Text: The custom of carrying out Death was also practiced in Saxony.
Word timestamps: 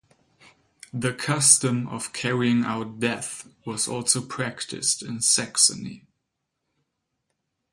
The 0.91 1.13
custom 1.13 1.85
of 1.87 2.11
carrying 2.11 2.63
out 2.63 2.99
Death 2.99 3.47
was 3.67 3.87
also 3.87 4.19
practiced 4.25 5.03
in 5.03 5.21
Saxony. 5.21 6.07